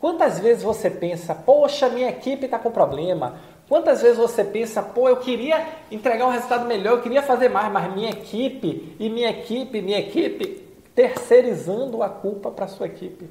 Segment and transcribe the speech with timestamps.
[0.00, 3.36] Quantas vezes você pensa, poxa, minha equipe está com problema?
[3.68, 7.70] Quantas vezes você pensa, pô, eu queria entregar um resultado melhor, eu queria fazer mais,
[7.70, 13.28] mas minha equipe, e minha equipe, minha equipe, terceirizando a culpa para sua equipe.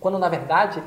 [0.00, 0.82] Quando na verdade,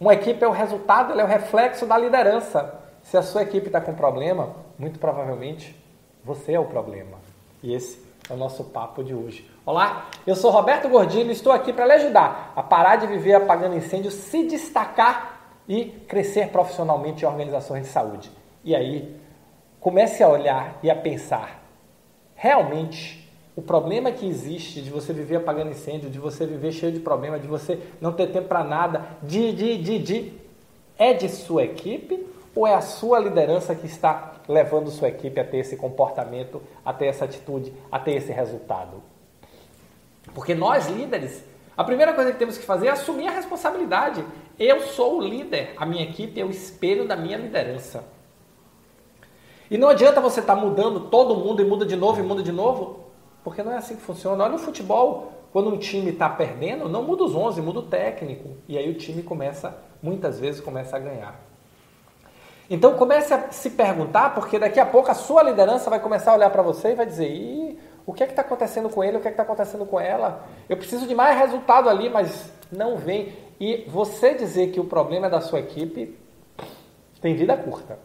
[0.00, 2.80] uma equipe é o resultado, ela é o reflexo da liderança.
[3.02, 5.76] Se a sua equipe está com problema, muito provavelmente
[6.24, 7.18] você é o problema.
[7.62, 9.48] E esse é o nosso papo de hoje.
[9.64, 13.34] Olá, eu sou Roberto Gordilho e estou aqui para lhe ajudar a parar de viver
[13.34, 18.30] apagando incêndio, se destacar e crescer profissionalmente em organizações de saúde.
[18.64, 19.16] E aí,
[19.80, 21.62] comece a olhar e a pensar:
[22.34, 27.00] realmente o problema que existe de você viver apagando incêndio, de você viver cheio de
[27.00, 30.32] problema, de você não ter tempo para nada, de, de, de, de,
[30.98, 32.26] é de sua equipe
[32.58, 36.92] ou é a sua liderança que está levando sua equipe a ter esse comportamento, a
[36.92, 39.00] ter essa atitude, a ter esse resultado?
[40.34, 41.44] Porque nós, líderes,
[41.76, 44.24] a primeira coisa que temos que fazer é assumir a responsabilidade.
[44.58, 48.04] Eu sou o líder, a minha equipe é o espelho da minha liderança.
[49.70, 52.42] E não adianta você estar tá mudando todo mundo e muda de novo e muda
[52.42, 53.04] de novo,
[53.44, 54.42] porque não é assim que funciona.
[54.42, 58.56] Olha o futebol, quando um time está perdendo, não muda os 11, muda o técnico.
[58.66, 61.47] E aí o time começa, muitas vezes, começa a ganhar.
[62.70, 66.34] Então comece a se perguntar, porque daqui a pouco a sua liderança vai começar a
[66.34, 69.16] olhar para você e vai dizer, Ih, o que é que está acontecendo com ele?
[69.16, 70.46] O que é que está acontecendo com ela?
[70.68, 73.34] Eu preciso de mais resultado ali, mas não vem.
[73.60, 76.18] E você dizer que o problema é da sua equipe
[77.20, 77.98] tem vida curta.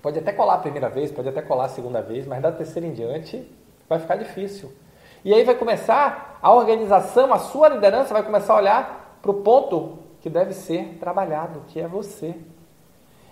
[0.00, 2.86] Pode até colar a primeira vez, pode até colar a segunda vez, mas da terceira
[2.86, 3.50] em diante
[3.88, 4.72] vai ficar difícil.
[5.24, 9.42] E aí vai começar a organização, a sua liderança vai começar a olhar para o
[9.42, 12.34] ponto que deve ser trabalhado, que é você.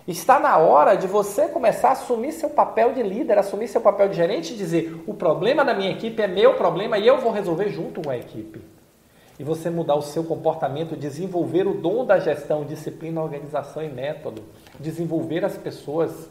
[0.07, 4.07] Está na hora de você começar a assumir seu papel de líder, assumir seu papel
[4.07, 7.31] de gerente e dizer: o problema da minha equipe é meu problema e eu vou
[7.31, 8.61] resolver junto com a equipe.
[9.39, 14.43] E você mudar o seu comportamento, desenvolver o dom da gestão, disciplina, organização e método,
[14.79, 16.29] desenvolver as pessoas,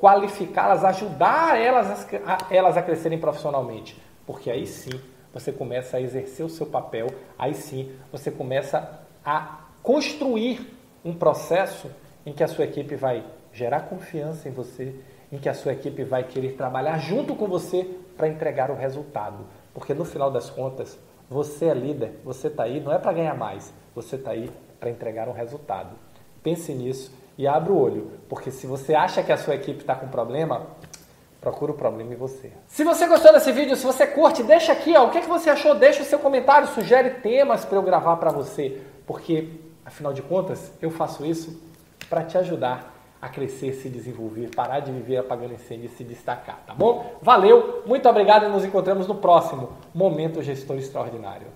[0.00, 4.00] qualificá-las, ajudar elas a, elas a crescerem profissionalmente.
[4.26, 4.98] Porque aí sim
[5.34, 7.08] você começa a exercer o seu papel,
[7.38, 11.90] aí sim você começa a construir um processo
[12.24, 14.94] em que a sua equipe vai gerar confiança em você,
[15.30, 19.44] em que a sua equipe vai querer trabalhar junto com você para entregar o resultado.
[19.74, 23.34] Porque no final das contas, você é líder, você está aí não é para ganhar
[23.34, 25.90] mais, você está aí para entregar um resultado.
[26.42, 29.94] Pense nisso e abra o olho, porque se você acha que a sua equipe está
[29.94, 30.66] com problema,
[31.40, 32.52] procura o problema em você.
[32.66, 35.28] Se você gostou desse vídeo, se você curte, deixa aqui, ó, o que, é que
[35.28, 39.48] você achou, deixa o seu comentário, sugere temas para eu gravar para você, porque
[39.84, 41.60] afinal de contas, eu faço isso
[42.12, 42.92] para te ajudar
[43.22, 47.16] a crescer, se desenvolver, parar de viver apagando incêndio e se destacar, tá bom?
[47.22, 51.46] Valeu, muito obrigado e nos encontramos no próximo Momento Gestor Extraordinário.